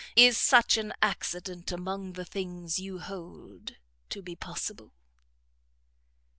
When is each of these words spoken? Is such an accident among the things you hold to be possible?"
Is 0.15 0.35
such 0.35 0.77
an 0.79 0.93
accident 1.03 1.71
among 1.71 2.13
the 2.13 2.25
things 2.25 2.79
you 2.79 2.97
hold 2.97 3.75
to 4.09 4.23
be 4.23 4.35
possible?" 4.35 4.93